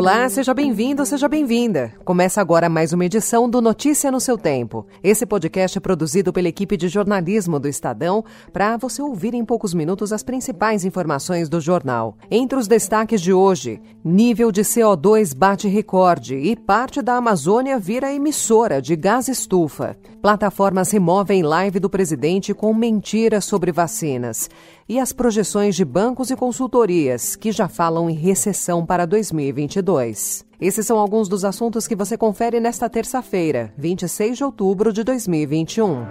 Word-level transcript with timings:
Olá, 0.00 0.26
seja 0.30 0.54
bem-vindo, 0.54 1.04
seja 1.04 1.28
bem-vinda. 1.28 1.92
Começa 2.06 2.40
agora 2.40 2.70
mais 2.70 2.90
uma 2.94 3.04
edição 3.04 3.50
do 3.50 3.60
Notícia 3.60 4.10
no 4.10 4.18
seu 4.18 4.38
Tempo. 4.38 4.86
Esse 5.04 5.26
podcast 5.26 5.76
é 5.76 5.80
produzido 5.80 6.32
pela 6.32 6.48
equipe 6.48 6.74
de 6.74 6.88
jornalismo 6.88 7.60
do 7.60 7.68
Estadão 7.68 8.24
para 8.50 8.78
você 8.78 9.02
ouvir 9.02 9.34
em 9.34 9.44
poucos 9.44 9.74
minutos 9.74 10.10
as 10.10 10.22
principais 10.22 10.86
informações 10.86 11.50
do 11.50 11.60
jornal. 11.60 12.16
Entre 12.30 12.58
os 12.58 12.66
destaques 12.66 13.20
de 13.20 13.30
hoje, 13.30 13.78
nível 14.02 14.50
de 14.50 14.62
CO2 14.62 15.36
bate 15.36 15.68
recorde 15.68 16.34
e 16.34 16.56
parte 16.56 17.02
da 17.02 17.16
Amazônia 17.16 17.78
vira 17.78 18.10
emissora 18.10 18.80
de 18.80 18.96
gás 18.96 19.28
estufa. 19.28 19.98
Plataformas 20.22 20.90
removem 20.90 21.42
live 21.42 21.78
do 21.78 21.90
presidente 21.90 22.54
com 22.54 22.72
mentiras 22.72 23.44
sobre 23.44 23.70
vacinas 23.70 24.48
e 24.90 24.98
as 24.98 25.12
projeções 25.12 25.76
de 25.76 25.84
bancos 25.84 26.32
e 26.32 26.36
consultorias, 26.36 27.36
que 27.36 27.52
já 27.52 27.68
falam 27.68 28.10
em 28.10 28.12
recessão 28.12 28.84
para 28.84 29.06
2022. 29.06 30.44
Esses 30.60 30.84
são 30.84 30.98
alguns 30.98 31.28
dos 31.28 31.44
assuntos 31.44 31.86
que 31.86 31.94
você 31.94 32.18
confere 32.18 32.58
nesta 32.58 32.90
terça-feira, 32.90 33.72
26 33.78 34.38
de 34.38 34.42
outubro 34.42 34.92
de 34.92 35.04
2021. 35.04 36.04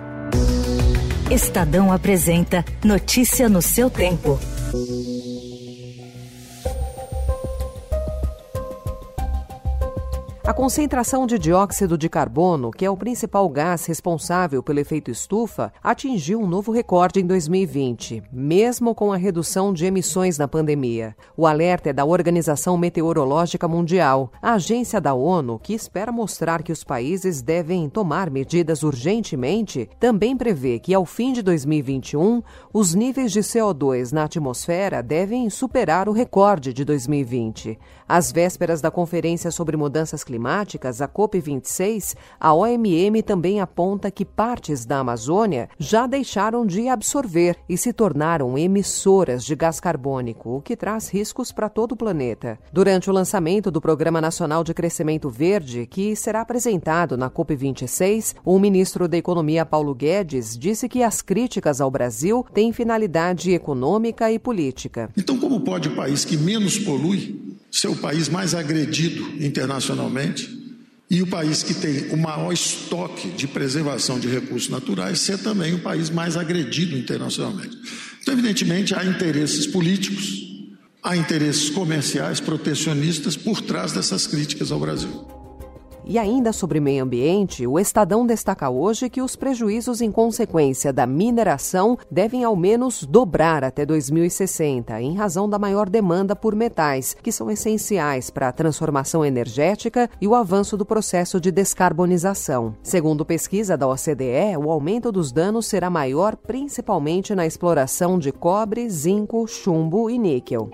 Estadão 1.29 1.91
apresenta 1.91 2.63
Notícia 2.81 3.49
no 3.49 3.61
seu 3.61 3.89
tempo. 3.89 4.39
A 10.49 10.53
concentração 10.53 11.27
de 11.27 11.37
dióxido 11.37 11.95
de 11.95 12.09
carbono, 12.09 12.71
que 12.71 12.83
é 12.83 12.89
o 12.89 12.97
principal 12.97 13.47
gás 13.49 13.85
responsável 13.85 14.63
pelo 14.63 14.79
efeito 14.79 15.11
estufa, 15.11 15.71
atingiu 15.83 16.41
um 16.41 16.47
novo 16.47 16.71
recorde 16.71 17.19
em 17.19 17.25
2020, 17.27 18.23
mesmo 18.33 18.95
com 18.95 19.13
a 19.13 19.15
redução 19.15 19.71
de 19.71 19.85
emissões 19.85 20.39
na 20.39 20.47
pandemia. 20.47 21.15
O 21.37 21.45
alerta 21.45 21.91
é 21.91 21.93
da 21.93 22.03
Organização 22.03 22.79
Meteorológica 22.79 23.67
Mundial, 23.67 24.31
a 24.41 24.53
agência 24.53 24.99
da 24.99 25.13
ONU 25.13 25.59
que 25.59 25.75
espera 25.75 26.11
mostrar 26.11 26.63
que 26.63 26.71
os 26.71 26.83
países 26.83 27.43
devem 27.43 27.87
tomar 27.87 28.31
medidas 28.31 28.81
urgentemente, 28.81 29.87
também 29.99 30.35
prevê 30.35 30.79
que 30.79 30.95
ao 30.95 31.05
fim 31.05 31.31
de 31.31 31.43
2021 31.43 32.41
os 32.73 32.95
níveis 32.95 33.31
de 33.31 33.41
CO2 33.41 34.11
na 34.11 34.23
atmosfera 34.23 35.03
devem 35.03 35.47
superar 35.47 36.09
o 36.09 36.11
recorde 36.11 36.73
de 36.73 36.83
2020. 36.83 37.77
Às 38.07 38.31
vésperas 38.31 38.81
da 38.81 38.89
Conferência 38.89 39.51
sobre 39.51 39.77
Mudanças 39.77 40.23
Climáticas, 40.23 40.38
climáticas, 40.39 41.01
a 41.01 41.07
COP26, 41.07 42.15
a 42.39 42.53
OMM 42.53 43.21
também 43.21 43.59
aponta 43.59 44.09
que 44.09 44.23
partes 44.23 44.85
da 44.85 44.99
Amazônia 44.99 45.69
já 45.77 46.07
deixaram 46.07 46.65
de 46.65 46.87
absorver 46.87 47.57
e 47.67 47.77
se 47.77 47.91
tornaram 47.91 48.57
emissoras 48.57 49.43
de 49.43 49.53
gás 49.53 49.81
carbônico, 49.81 50.55
o 50.55 50.61
que 50.61 50.77
traz 50.77 51.09
riscos 51.09 51.51
para 51.51 51.67
todo 51.67 51.91
o 51.91 51.97
planeta. 51.97 52.57
Durante 52.71 53.09
o 53.09 53.13
lançamento 53.13 53.69
do 53.69 53.81
Programa 53.81 54.21
Nacional 54.21 54.63
de 54.63 54.73
Crescimento 54.73 55.29
Verde, 55.29 55.85
que 55.85 56.15
será 56.15 56.39
apresentado 56.41 57.17
na 57.17 57.29
COP26, 57.29 58.35
o 58.45 58.57
ministro 58.57 59.09
da 59.09 59.17
Economia 59.17 59.65
Paulo 59.65 59.93
Guedes 59.93 60.57
disse 60.57 60.87
que 60.87 61.03
as 61.03 61.21
críticas 61.21 61.81
ao 61.81 61.91
Brasil 61.91 62.45
têm 62.53 62.71
finalidade 62.71 63.51
econômica 63.51 64.31
e 64.31 64.39
política. 64.39 65.09
Então, 65.17 65.37
como 65.37 65.59
pode 65.59 65.89
o 65.89 65.95
país 65.95 66.23
que 66.23 66.37
menos 66.37 66.79
polui 66.79 67.58
ser 67.71 67.87
o 67.87 67.95
país 67.95 68.29
mais 68.29 68.53
agredido 68.53 69.43
internacionalmente 69.43 70.57
e 71.09 71.21
o 71.21 71.27
país 71.27 71.63
que 71.63 71.73
tem 71.73 72.09
o 72.11 72.17
maior 72.17 72.53
estoque 72.53 73.29
de 73.29 73.47
preservação 73.47 74.19
de 74.19 74.27
recursos 74.27 74.69
naturais 74.69 75.19
ser 75.19 75.39
também 75.39 75.73
o 75.73 75.79
país 75.79 76.09
mais 76.09 76.37
agredido 76.37 76.95
internacionalmente. 76.95 77.75
Então, 78.21 78.33
evidentemente, 78.33 78.93
há 78.93 79.03
interesses 79.03 79.65
políticos, 79.65 80.47
há 81.01 81.17
interesses 81.17 81.69
comerciais, 81.69 82.39
protecionistas 82.39 83.35
por 83.35 83.61
trás 83.61 83.91
dessas 83.91 84.27
críticas 84.27 84.71
ao 84.71 84.79
Brasil. 84.79 85.38
E 86.05 86.17
ainda 86.17 86.51
sobre 86.51 86.79
meio 86.79 87.03
ambiente, 87.03 87.67
o 87.67 87.79
Estadão 87.79 88.25
destaca 88.25 88.69
hoje 88.69 89.09
que 89.09 89.21
os 89.21 89.35
prejuízos 89.35 90.01
em 90.01 90.11
consequência 90.11 90.91
da 90.91 91.05
mineração 91.05 91.97
devem 92.09 92.43
ao 92.43 92.55
menos 92.55 93.03
dobrar 93.03 93.63
até 93.63 93.85
2060, 93.85 95.01
em 95.01 95.15
razão 95.15 95.49
da 95.49 95.59
maior 95.59 95.89
demanda 95.89 96.35
por 96.35 96.55
metais, 96.55 97.15
que 97.21 97.31
são 97.31 97.51
essenciais 97.51 98.29
para 98.29 98.47
a 98.47 98.51
transformação 98.51 99.23
energética 99.23 100.09
e 100.19 100.27
o 100.27 100.35
avanço 100.35 100.75
do 100.75 100.85
processo 100.85 101.39
de 101.39 101.51
descarbonização. 101.51 102.75
Segundo 102.81 103.25
pesquisa 103.25 103.77
da 103.77 103.87
OCDE, 103.87 104.57
o 104.57 104.71
aumento 104.71 105.11
dos 105.11 105.31
danos 105.31 105.67
será 105.67 105.89
maior 105.89 106.35
principalmente 106.35 107.35
na 107.35 107.45
exploração 107.45 108.17
de 108.17 108.31
cobre, 108.31 108.89
zinco, 108.89 109.47
chumbo 109.47 110.09
e 110.09 110.17
níquel. 110.17 110.69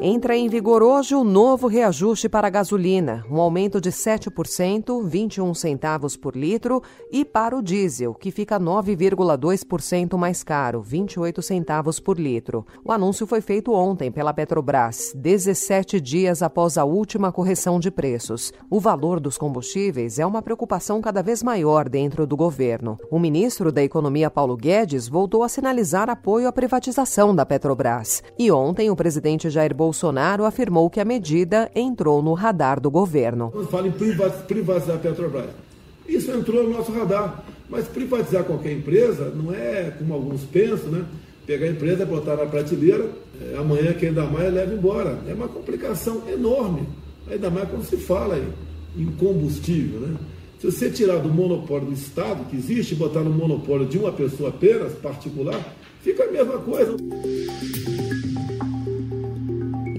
Entra 0.00 0.36
em 0.36 0.48
vigor 0.48 0.80
hoje 0.80 1.12
o 1.16 1.24
novo 1.24 1.66
reajuste 1.66 2.28
para 2.28 2.46
a 2.46 2.50
gasolina, 2.50 3.24
um 3.28 3.40
aumento 3.40 3.80
de 3.80 3.90
7%, 3.90 5.04
21 5.04 5.52
centavos 5.54 6.16
por 6.16 6.36
litro, 6.36 6.80
e 7.10 7.24
para 7.24 7.56
o 7.56 7.60
diesel, 7.60 8.14
que 8.14 8.30
fica 8.30 8.60
9,2% 8.60 10.16
mais 10.16 10.44
caro, 10.44 10.80
28 10.80 11.42
centavos 11.42 11.98
por 11.98 12.16
litro. 12.16 12.64
O 12.84 12.92
anúncio 12.92 13.26
foi 13.26 13.40
feito 13.40 13.72
ontem 13.72 14.08
pela 14.12 14.32
Petrobras, 14.32 15.12
17 15.16 16.00
dias 16.00 16.44
após 16.44 16.78
a 16.78 16.84
última 16.84 17.32
correção 17.32 17.80
de 17.80 17.90
preços. 17.90 18.52
O 18.70 18.78
valor 18.78 19.18
dos 19.18 19.36
combustíveis 19.36 20.20
é 20.20 20.24
uma 20.24 20.42
preocupação 20.42 21.00
cada 21.00 21.24
vez 21.24 21.42
maior 21.42 21.88
dentro 21.88 22.24
do 22.24 22.36
governo. 22.36 23.00
O 23.10 23.18
ministro 23.18 23.72
da 23.72 23.82
Economia, 23.82 24.30
Paulo 24.30 24.56
Guedes, 24.56 25.08
voltou 25.08 25.42
a 25.42 25.48
sinalizar 25.48 26.08
apoio 26.08 26.46
à 26.46 26.52
privatização 26.52 27.34
da 27.34 27.44
Petrobras. 27.44 28.22
E 28.38 28.48
ontem 28.52 28.90
o 28.90 28.96
presidente 28.96 29.50
Jair 29.50 29.74
Bolsonaro 29.74 29.87
Bolsonaro 29.88 30.44
afirmou 30.44 30.90
que 30.90 31.00
a 31.00 31.04
medida 31.04 31.70
entrou 31.74 32.22
no 32.22 32.34
radar 32.34 32.78
do 32.78 32.90
governo. 32.90 33.50
Fala 33.70 33.88
em 33.88 33.90
privatizar 33.90 34.96
a 34.96 34.98
Petrobras. 34.98 35.48
Isso 36.06 36.30
entrou 36.30 36.64
no 36.64 36.76
nosso 36.76 36.92
radar. 36.92 37.42
Mas 37.70 37.88
privatizar 37.88 38.44
qualquer 38.44 38.72
empresa 38.72 39.32
não 39.34 39.50
é 39.50 39.90
como 39.98 40.12
alguns 40.12 40.42
pensam, 40.42 40.90
né? 40.90 41.06
Pegar 41.46 41.66
a 41.66 41.70
empresa, 41.70 42.04
botar 42.04 42.36
na 42.36 42.44
prateleira, 42.44 43.08
é, 43.40 43.56
amanhã 43.56 43.94
quem 43.94 44.12
dá 44.12 44.24
mais 44.24 44.52
leva 44.52 44.74
embora. 44.74 45.18
É 45.26 45.32
uma 45.32 45.48
complicação 45.48 46.22
enorme. 46.28 46.86
Ainda 47.30 47.48
mais 47.48 47.66
quando 47.70 47.84
se 47.84 47.96
fala 47.96 48.38
em, 48.94 49.06
combustível, 49.12 50.00
né? 50.00 50.16
Se 50.60 50.66
você 50.66 50.90
tirar 50.90 51.16
do 51.18 51.30
monopólio 51.30 51.86
do 51.86 51.94
Estado, 51.94 52.44
que 52.50 52.56
existe, 52.56 52.94
botar 52.94 53.20
no 53.20 53.30
monopólio 53.30 53.86
de 53.86 53.96
uma 53.96 54.12
pessoa 54.12 54.50
apenas, 54.50 54.92
particular, 54.94 55.74
fica 56.02 56.24
a 56.24 56.30
mesma 56.30 56.58
coisa. 56.58 56.94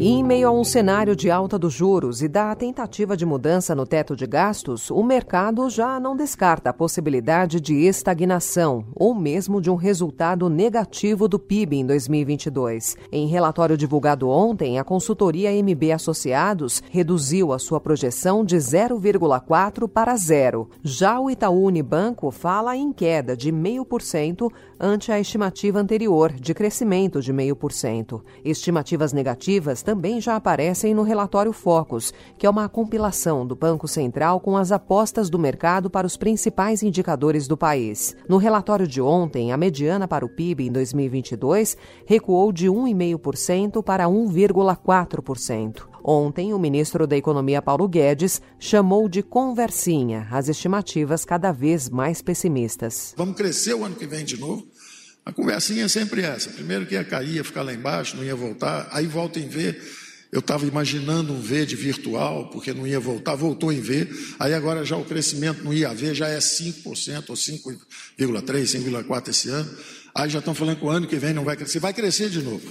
E 0.02 0.08
em 0.08 0.24
meio 0.24 0.48
a 0.48 0.52
um 0.52 0.64
cenário 0.64 1.14
de 1.14 1.30
alta 1.30 1.60
dos 1.60 1.74
juros 1.74 2.22
e 2.22 2.30
da 2.30 2.56
tentativa 2.56 3.18
de 3.18 3.26
mudança 3.26 3.76
no 3.76 3.86
teto 3.86 4.16
de 4.16 4.26
gastos, 4.26 4.90
o 4.90 5.04
mercado 5.04 5.70
já 5.70 6.00
não 6.00 6.16
descarta 6.16 6.70
a 6.70 6.74
possibilidade 6.74 7.60
de 7.60 7.86
estagnação 7.86 8.86
ou 8.96 9.14
mesmo 9.14 9.60
de 9.60 9.70
um 9.70 9.76
resultado 9.76 10.50
negativo 10.50 11.28
do 11.28 11.38
PIB 11.38 11.80
em 11.80 11.86
2022. 11.86 12.96
Em 13.12 13.28
relatório 13.28 13.76
divulgado 13.76 14.30
ontem, 14.30 14.80
a 14.80 14.86
consultoria 14.86 15.52
MB 15.52 15.92
Associados 15.92 16.82
reduziu 16.90 17.52
a 17.52 17.60
sua 17.60 17.82
projeção 17.82 18.46
de 18.46 18.56
0,4 18.56 19.86
para 19.86 20.16
zero. 20.16 20.70
Já 20.82 21.20
o 21.20 21.30
Itaú 21.30 21.66
Unibanco 21.66 22.32
fala 22.32 22.74
em 22.74 22.94
queda 22.94 23.36
de 23.36 23.52
0,5% 23.52 24.50
ante 24.80 25.12
a 25.12 25.20
estimativa 25.20 25.78
anterior 25.78 26.32
de 26.32 26.54
crescimento 26.54 27.22
de 27.22 27.34
0,5%. 27.34 28.22
Estimativas 28.46 29.12
negativas 29.12 29.84
também 29.90 30.22
já 30.22 30.36
aparecem 30.36 30.94
no 30.94 31.02
relatório 31.02 31.52
Focus, 31.52 32.14
que 32.38 32.46
é 32.46 32.50
uma 32.50 32.70
compilação 32.70 33.44
do 33.44 33.56
Banco 33.56 33.88
Central 33.88 34.40
com 34.40 34.56
as 34.56 34.72
apostas 34.72 35.32
do 35.32 35.40
mercado 35.40 35.90
para 35.90 36.06
os 36.06 36.16
principais 36.16 36.84
indicadores 36.84 37.48
do 37.48 37.58
país. 37.58 38.16
No 38.28 38.38
relatório 38.38 38.88
de 38.88 39.02
ontem, 39.02 39.52
a 39.52 39.58
mediana 39.58 40.08
para 40.08 40.24
o 40.24 40.30
PIB 40.30 40.68
em 40.68 40.72
2022 40.72 41.76
recuou 42.06 42.52
de 42.52 42.68
1,5% 42.68 43.82
para 43.82 44.06
1,4%. 44.06 45.88
Ontem, 46.04 46.54
o 46.54 46.60
ministro 46.60 47.08
da 47.08 47.18
Economia 47.18 47.62
Paulo 47.62 47.88
Guedes 47.88 48.42
chamou 48.60 49.10
de 49.10 49.24
conversinha 49.24 50.28
as 50.30 50.48
estimativas 50.50 51.26
cada 51.26 51.52
vez 51.52 51.90
mais 51.90 52.22
pessimistas. 52.22 53.16
Vamos 53.18 53.36
crescer 53.36 53.74
o 53.74 53.84
ano 53.84 53.96
que 53.96 54.06
vem 54.06 54.24
de 54.24 54.40
novo? 54.40 54.69
A 55.30 55.32
conversinha 55.32 55.84
é 55.84 55.88
sempre 55.88 56.22
essa. 56.22 56.50
Primeiro 56.50 56.88
que 56.88 56.96
ia 56.96 57.04
cair, 57.04 57.36
ia 57.36 57.44
ficar 57.44 57.62
lá 57.62 57.72
embaixo, 57.72 58.18
não 58.18 58.24
ia 58.24 58.36
voltar. 58.36 58.90
Aí 58.92 59.06
volta 59.06 59.40
em 59.40 59.48
V. 59.48 59.80
Eu 60.32 60.40
estava 60.40 60.66
imaginando 60.66 61.32
um 61.32 61.40
V 61.40 61.68
de 61.68 61.76
virtual, 61.76 62.50
porque 62.50 62.74
não 62.74 62.88
ia 62.88 63.00
voltar, 63.00 63.36
voltou 63.36 63.72
em 63.72 63.80
V. 63.80 64.08
Aí 64.40 64.56
agora 64.56 64.84
já 64.84 64.98
o 64.98 65.06
crescimento 65.06 65.64
não 65.64 65.72
ia 65.72 65.90
haver, 65.90 66.16
já 66.16 66.28
é 66.28 66.40
5% 66.40 67.26
ou 67.30 67.36
5,3%, 67.36 67.78
5,4% 68.18 69.28
esse 69.28 69.50
ano. 69.50 69.70
Aí 70.16 70.32
já 70.32 70.40
estão 70.40 70.56
falando 70.56 70.78
que 70.78 70.86
o 70.86 70.90
ano 70.90 71.06
que 71.06 71.18
vem 71.18 71.32
não 71.32 71.44
vai 71.44 71.56
crescer. 71.56 71.78
Vai 71.78 71.94
crescer 71.94 72.32
de 72.32 72.42
novo. 72.42 72.68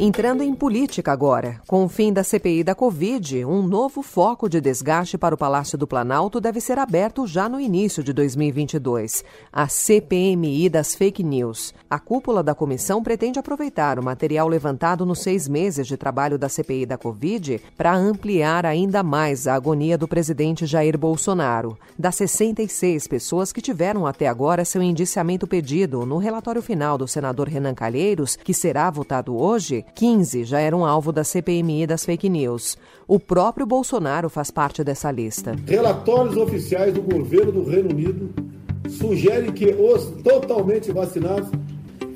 Entrando 0.00 0.42
em 0.42 0.52
política 0.52 1.12
agora. 1.12 1.60
Com 1.68 1.84
o 1.84 1.88
fim 1.88 2.12
da 2.12 2.24
CPI 2.24 2.64
da 2.64 2.74
Covid, 2.74 3.44
um 3.44 3.62
novo 3.62 4.02
foco 4.02 4.48
de 4.48 4.60
desgaste 4.60 5.16
para 5.16 5.36
o 5.36 5.38
Palácio 5.38 5.78
do 5.78 5.86
Planalto 5.86 6.40
deve 6.40 6.60
ser 6.60 6.80
aberto 6.80 7.28
já 7.28 7.48
no 7.48 7.60
início 7.60 8.02
de 8.02 8.12
2022. 8.12 9.24
A 9.52 9.68
CPMI 9.68 10.68
das 10.68 10.96
fake 10.96 11.22
news. 11.22 11.72
A 11.88 12.00
cúpula 12.00 12.42
da 12.42 12.56
comissão 12.56 13.04
pretende 13.04 13.38
aproveitar 13.38 13.96
o 14.00 14.02
material 14.02 14.48
levantado 14.48 15.06
nos 15.06 15.20
seis 15.20 15.46
meses 15.46 15.86
de 15.86 15.96
trabalho 15.96 16.36
da 16.36 16.48
CPI 16.48 16.86
da 16.86 16.98
Covid 16.98 17.60
para 17.76 17.94
ampliar 17.94 18.66
ainda 18.66 19.00
mais 19.00 19.46
a 19.46 19.54
agonia 19.54 19.96
do 19.96 20.08
presidente 20.08 20.66
Jair 20.66 20.98
Bolsonaro. 20.98 21.78
Das 21.96 22.16
66 22.16 23.06
pessoas 23.06 23.52
que 23.52 23.62
tiveram 23.62 24.08
até 24.08 24.26
agora 24.26 24.64
seu 24.64 24.82
indiciamento 24.82 25.46
pedido 25.46 26.04
no 26.04 26.18
relatório 26.18 26.60
final 26.60 26.98
do 26.98 27.06
senador 27.06 27.48
Renan 27.48 27.74
Calheiros, 27.74 28.34
que 28.34 28.52
será 28.52 28.90
votado 28.90 29.36
hoje, 29.36 29.83
15 29.94 30.44
já 30.44 30.58
eram 30.58 30.84
alvo 30.84 31.12
da 31.12 31.24
CPMI 31.24 31.86
das 31.86 32.04
fake 32.04 32.28
news. 32.28 32.76
O 33.06 33.20
próprio 33.20 33.66
Bolsonaro 33.66 34.28
faz 34.28 34.50
parte 34.50 34.82
dessa 34.82 35.10
lista. 35.10 35.54
Relatórios 35.66 36.36
oficiais 36.36 36.94
do 36.94 37.02
governo 37.02 37.52
do 37.52 37.64
Reino 37.64 37.90
Unido 37.90 38.30
sugerem 38.88 39.52
que 39.52 39.66
os 39.66 40.06
totalmente 40.22 40.92
vacinados 40.92 41.48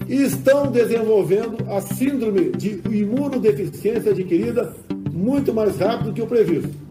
estão 0.09 0.71
desenvolvendo 0.71 1.71
a 1.71 1.81
síndrome 1.81 2.51
de 2.53 2.81
imunodeficiência 2.91 4.13
adquirida 4.13 4.75
muito 5.13 5.53
mais 5.53 5.77
rápido 5.77 6.13
que 6.13 6.23
o 6.23 6.27
previsto. 6.27 6.88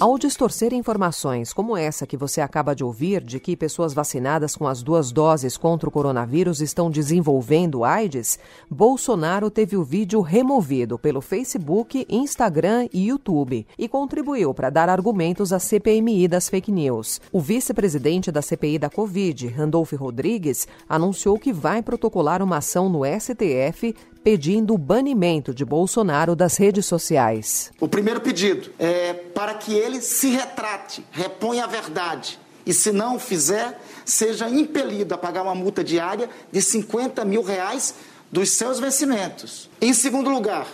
Ao 0.00 0.16
distorcer 0.16 0.72
informações 0.72 1.52
como 1.52 1.76
essa 1.76 2.06
que 2.06 2.16
você 2.16 2.40
acaba 2.40 2.72
de 2.72 2.84
ouvir, 2.84 3.20
de 3.20 3.40
que 3.40 3.56
pessoas 3.56 3.92
vacinadas 3.92 4.54
com 4.54 4.64
as 4.64 4.80
duas 4.80 5.10
doses 5.10 5.56
contra 5.56 5.88
o 5.88 5.92
coronavírus 5.92 6.60
estão 6.60 6.88
desenvolvendo 6.88 7.82
AIDS, 7.82 8.38
Bolsonaro 8.70 9.50
teve 9.50 9.76
o 9.76 9.82
vídeo 9.82 10.20
removido 10.20 11.00
pelo 11.00 11.20
Facebook, 11.20 12.06
Instagram 12.08 12.86
e 12.92 13.08
YouTube 13.08 13.66
e 13.76 13.88
contribuiu 13.88 14.54
para 14.54 14.70
dar 14.70 14.88
argumentos 14.88 15.52
à 15.52 15.58
CPMI 15.58 16.28
das 16.28 16.48
fake 16.48 16.70
news. 16.70 17.20
O 17.32 17.40
vice-presidente 17.40 18.30
da 18.30 18.40
CPI 18.40 18.78
da 18.78 18.88
Covid, 18.88 19.48
Randolph 19.48 19.94
Rodrigues, 19.94 20.68
anunciou 20.88 21.36
que 21.40 21.52
vai 21.52 21.82
protocolar 21.82 22.40
uma 22.40 22.58
ação 22.58 22.88
no 22.88 23.00
STF 23.04 23.96
pedindo 24.22 24.74
o 24.74 24.78
banimento 24.78 25.54
de 25.54 25.64
Bolsonaro 25.64 26.36
das 26.36 26.56
redes 26.56 26.86
sociais. 26.86 27.70
O 27.80 27.88
primeiro 27.88 28.20
pedido 28.20 28.70
é 28.78 29.12
para 29.12 29.54
que 29.54 29.72
ele 29.74 30.00
se 30.00 30.28
retrate, 30.28 31.04
reponha 31.10 31.64
a 31.64 31.66
verdade. 31.66 32.38
E 32.66 32.74
se 32.74 32.92
não 32.92 33.18
fizer, 33.18 33.80
seja 34.04 34.48
impelido 34.48 35.14
a 35.14 35.18
pagar 35.18 35.42
uma 35.42 35.54
multa 35.54 35.82
diária 35.82 36.28
de 36.52 36.60
50 36.60 37.24
mil 37.24 37.42
reais 37.42 37.94
dos 38.30 38.50
seus 38.50 38.78
vencimentos. 38.78 39.70
Em 39.80 39.94
segundo 39.94 40.28
lugar, 40.28 40.66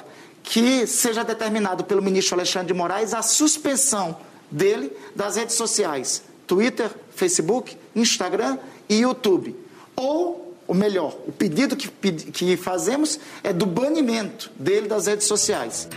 que 0.43 0.87
seja 0.87 1.25
determinado 1.25 1.85
pelo 1.85 2.03
ministro 2.03 2.35
Alexandre 2.35 2.69
de 2.69 2.75
Moraes 2.75 3.15
a 3.15 3.23
suspensão 3.23 4.17
dele 4.51 4.93
das 5.15 5.37
redes 5.37 5.55
sociais, 5.55 6.23
Twitter, 6.47 6.91
Facebook, 7.15 7.77
Instagram 7.95 8.59
e 8.89 9.01
YouTube. 9.01 9.57
Ou 9.97 10.54
ou 10.67 10.75
melhor, 10.75 11.17
o 11.27 11.33
pedido 11.33 11.77
que, 11.77 11.89
que 11.89 12.57
fazemos 12.57 13.19
é 13.43 13.53
do 13.53 13.67
banimento 13.67 14.51
dele 14.59 14.89
das 14.89 15.07
redes 15.07 15.27
sociais. 15.27 15.89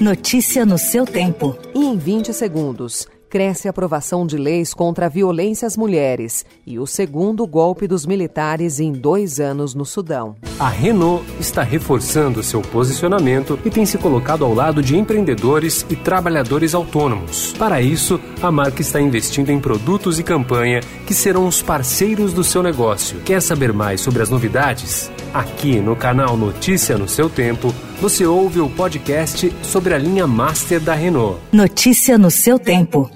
Notícia 0.00 0.66
no 0.66 0.76
seu 0.76 1.06
tempo. 1.06 1.56
E 1.74 1.78
em 1.78 1.96
20 1.96 2.32
segundos 2.32 3.06
cresce 3.34 3.66
a 3.66 3.70
aprovação 3.70 4.24
de 4.24 4.36
leis 4.36 4.72
contra 4.72 5.06
a 5.06 5.08
violência 5.08 5.66
às 5.66 5.76
mulheres 5.76 6.46
e 6.64 6.78
o 6.78 6.86
segundo 6.86 7.44
golpe 7.44 7.88
dos 7.88 8.06
militares 8.06 8.78
em 8.78 8.92
dois 8.92 9.40
anos 9.40 9.74
no 9.74 9.84
Sudão. 9.84 10.36
A 10.56 10.68
Renault 10.68 11.24
está 11.40 11.64
reforçando 11.64 12.44
seu 12.44 12.62
posicionamento 12.62 13.58
e 13.64 13.70
tem 13.70 13.84
se 13.84 13.98
colocado 13.98 14.44
ao 14.44 14.54
lado 14.54 14.80
de 14.80 14.96
empreendedores 14.96 15.84
e 15.90 15.96
trabalhadores 15.96 16.76
autônomos. 16.76 17.52
Para 17.58 17.82
isso, 17.82 18.20
a 18.40 18.52
marca 18.52 18.80
está 18.80 19.00
investindo 19.00 19.50
em 19.50 19.58
produtos 19.58 20.20
e 20.20 20.22
campanha 20.22 20.78
que 21.04 21.12
serão 21.12 21.48
os 21.48 21.60
parceiros 21.60 22.32
do 22.32 22.44
seu 22.44 22.62
negócio. 22.62 23.18
Quer 23.22 23.42
saber 23.42 23.72
mais 23.72 24.00
sobre 24.00 24.22
as 24.22 24.30
novidades? 24.30 25.10
Aqui 25.34 25.80
no 25.80 25.96
canal 25.96 26.36
Notícia 26.36 26.96
no 26.96 27.08
seu 27.08 27.28
tempo, 27.28 27.74
você 28.00 28.24
ouve 28.24 28.60
o 28.60 28.70
podcast 28.70 29.52
sobre 29.60 29.92
a 29.92 29.98
linha 29.98 30.24
Master 30.24 30.78
da 30.78 30.94
Renault. 30.94 31.40
Notícia 31.50 32.16
no 32.16 32.30
seu 32.30 32.60
tempo. 32.60 33.10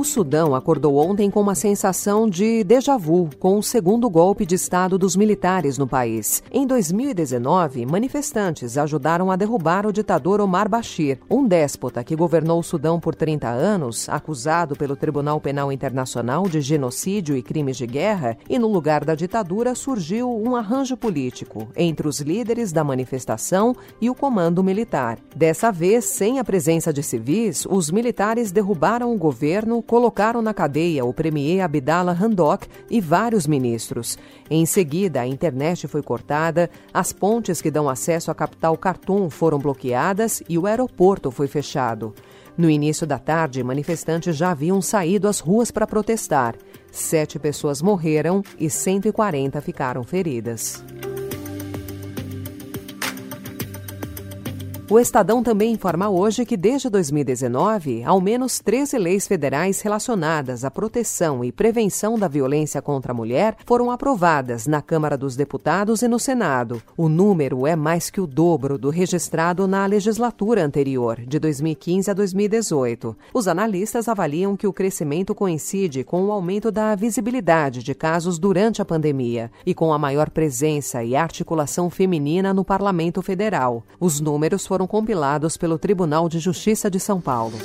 O 0.00 0.04
Sudão 0.04 0.54
acordou 0.54 0.96
ontem 0.96 1.30
com 1.30 1.42
uma 1.42 1.54
sensação 1.54 2.26
de 2.26 2.64
déjà 2.64 2.96
vu 2.96 3.28
com 3.38 3.58
o 3.58 3.62
segundo 3.62 4.08
golpe 4.08 4.46
de 4.46 4.54
Estado 4.54 4.96
dos 4.96 5.14
militares 5.14 5.76
no 5.76 5.86
país. 5.86 6.42
Em 6.50 6.66
2019, 6.66 7.84
manifestantes 7.84 8.78
ajudaram 8.78 9.30
a 9.30 9.36
derrubar 9.36 9.86
o 9.86 9.92
ditador 9.92 10.40
Omar 10.40 10.70
Bashir, 10.70 11.18
um 11.28 11.46
déspota 11.46 12.02
que 12.02 12.16
governou 12.16 12.60
o 12.60 12.62
Sudão 12.62 12.98
por 12.98 13.14
30 13.14 13.46
anos, 13.48 14.08
acusado 14.08 14.74
pelo 14.74 14.96
Tribunal 14.96 15.38
Penal 15.38 15.70
Internacional 15.70 16.48
de 16.48 16.62
genocídio 16.62 17.36
e 17.36 17.42
crimes 17.42 17.76
de 17.76 17.86
guerra, 17.86 18.38
e 18.48 18.58
no 18.58 18.68
lugar 18.68 19.04
da 19.04 19.14
ditadura 19.14 19.74
surgiu 19.74 20.34
um 20.34 20.56
arranjo 20.56 20.96
político 20.96 21.68
entre 21.76 22.08
os 22.08 22.20
líderes 22.20 22.72
da 22.72 22.82
manifestação 22.82 23.76
e 24.00 24.08
o 24.08 24.14
comando 24.14 24.64
militar. 24.64 25.18
Dessa 25.36 25.70
vez, 25.70 26.06
sem 26.06 26.38
a 26.38 26.44
presença 26.44 26.90
de 26.90 27.02
civis, 27.02 27.66
os 27.68 27.90
militares 27.90 28.50
derrubaram 28.50 29.14
o 29.14 29.18
governo 29.18 29.82
colocaram 29.90 30.40
na 30.40 30.54
cadeia 30.54 31.04
o 31.04 31.12
premier 31.12 31.64
Abdallah 31.64 32.12
Handok 32.12 32.68
e 32.88 33.00
vários 33.00 33.44
ministros. 33.44 34.16
Em 34.48 34.64
seguida, 34.64 35.20
a 35.20 35.26
internet 35.26 35.88
foi 35.88 36.00
cortada, 36.00 36.70
as 36.94 37.12
pontes 37.12 37.60
que 37.60 37.72
dão 37.72 37.88
acesso 37.88 38.30
à 38.30 38.34
capital 38.34 38.76
Khartoum 38.76 39.28
foram 39.28 39.58
bloqueadas 39.58 40.44
e 40.48 40.56
o 40.56 40.66
aeroporto 40.66 41.32
foi 41.32 41.48
fechado. 41.48 42.14
No 42.56 42.70
início 42.70 43.04
da 43.04 43.18
tarde, 43.18 43.64
manifestantes 43.64 44.36
já 44.36 44.52
haviam 44.52 44.80
saído 44.80 45.26
às 45.26 45.40
ruas 45.40 45.72
para 45.72 45.88
protestar. 45.88 46.54
Sete 46.92 47.36
pessoas 47.40 47.82
morreram 47.82 48.44
e 48.60 48.70
140 48.70 49.60
ficaram 49.60 50.04
feridas. 50.04 50.84
O 54.90 54.98
Estadão 54.98 55.40
também 55.40 55.70
informa 55.70 56.08
hoje 56.10 56.44
que 56.44 56.56
desde 56.56 56.90
2019, 56.90 58.02
ao 58.02 58.20
menos 58.20 58.58
13 58.58 58.98
leis 58.98 59.24
federais 59.24 59.80
relacionadas 59.82 60.64
à 60.64 60.70
proteção 60.70 61.44
e 61.44 61.52
prevenção 61.52 62.18
da 62.18 62.26
violência 62.26 62.82
contra 62.82 63.12
a 63.12 63.14
mulher 63.14 63.56
foram 63.64 63.92
aprovadas 63.92 64.66
na 64.66 64.82
Câmara 64.82 65.16
dos 65.16 65.36
Deputados 65.36 66.02
e 66.02 66.08
no 66.08 66.18
Senado. 66.18 66.82
O 66.96 67.08
número 67.08 67.68
é 67.68 67.76
mais 67.76 68.10
que 68.10 68.20
o 68.20 68.26
dobro 68.26 68.76
do 68.76 68.90
registrado 68.90 69.68
na 69.68 69.86
legislatura 69.86 70.64
anterior, 70.64 71.20
de 71.24 71.38
2015 71.38 72.10
a 72.10 72.12
2018. 72.12 73.16
Os 73.32 73.46
analistas 73.46 74.08
avaliam 74.08 74.56
que 74.56 74.66
o 74.66 74.72
crescimento 74.72 75.36
coincide 75.36 76.02
com 76.02 76.24
o 76.24 76.32
aumento 76.32 76.72
da 76.72 76.96
visibilidade 76.96 77.84
de 77.84 77.94
casos 77.94 78.40
durante 78.40 78.82
a 78.82 78.84
pandemia 78.84 79.52
e 79.64 79.72
com 79.72 79.92
a 79.92 79.98
maior 80.00 80.30
presença 80.30 81.04
e 81.04 81.14
articulação 81.14 81.88
feminina 81.88 82.52
no 82.52 82.64
Parlamento 82.64 83.22
Federal. 83.22 83.84
Os 84.00 84.18
números 84.18 84.66
foram 84.66 84.79
foram 84.80 84.86
compilados 84.86 85.58
pelo 85.58 85.78
Tribunal 85.78 86.26
de 86.26 86.38
Justiça 86.38 86.90
de 86.90 86.98
São 86.98 87.20
Paulo. 87.20 87.58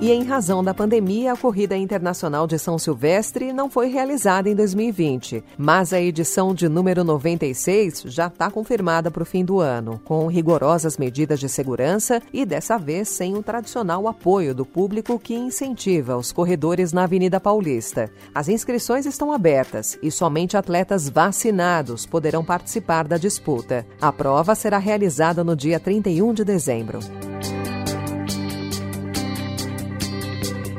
E 0.00 0.12
em 0.12 0.22
razão 0.22 0.62
da 0.62 0.72
pandemia, 0.72 1.32
a 1.32 1.36
Corrida 1.36 1.76
Internacional 1.76 2.46
de 2.46 2.56
São 2.56 2.78
Silvestre 2.78 3.52
não 3.52 3.68
foi 3.68 3.88
realizada 3.88 4.48
em 4.48 4.54
2020, 4.54 5.42
mas 5.58 5.92
a 5.92 6.00
edição 6.00 6.54
de 6.54 6.68
número 6.68 7.02
96 7.02 8.04
já 8.06 8.28
está 8.28 8.48
confirmada 8.48 9.10
para 9.10 9.24
o 9.24 9.26
fim 9.26 9.44
do 9.44 9.58
ano, 9.58 10.00
com 10.04 10.28
rigorosas 10.28 10.96
medidas 10.96 11.40
de 11.40 11.48
segurança 11.48 12.22
e 12.32 12.46
dessa 12.46 12.78
vez 12.78 13.08
sem 13.08 13.34
o 13.36 13.42
tradicional 13.42 14.06
apoio 14.06 14.54
do 14.54 14.64
público 14.64 15.18
que 15.18 15.34
incentiva 15.34 16.16
os 16.16 16.30
corredores 16.30 16.92
na 16.92 17.02
Avenida 17.02 17.40
Paulista. 17.40 18.08
As 18.32 18.48
inscrições 18.48 19.04
estão 19.04 19.32
abertas 19.32 19.98
e 20.00 20.12
somente 20.12 20.56
atletas 20.56 21.08
vacinados 21.08 22.06
poderão 22.06 22.44
participar 22.44 23.08
da 23.08 23.18
disputa. 23.18 23.84
A 24.00 24.12
prova 24.12 24.54
será 24.54 24.78
realizada 24.78 25.42
no 25.42 25.56
dia 25.56 25.80
31 25.80 26.34
de 26.34 26.44
dezembro. 26.44 27.00